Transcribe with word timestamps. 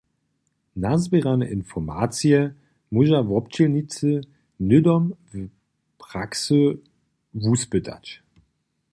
Nazběrane 0.83 1.45
informacije 1.57 2.39
móža 2.95 3.19
wobdźělnicy 3.29 4.09
hnydom 4.57 5.03
w 5.29 5.33
praksy 6.03 6.59
wuspytać. 7.41 8.05